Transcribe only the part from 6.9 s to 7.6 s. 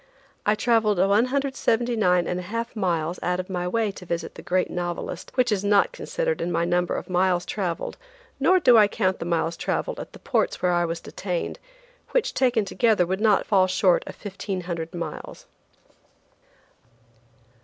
of miles